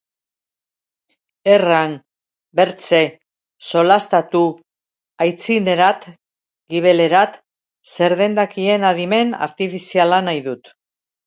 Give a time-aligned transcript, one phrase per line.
[1.55, 1.91] Erran,
[2.59, 3.01] bertze,
[3.73, 4.41] solastatu,
[5.27, 6.09] aitzinerat,
[6.77, 7.39] gibelerat...
[7.97, 10.73] zer den dakien adimen artifiziala nahi dut.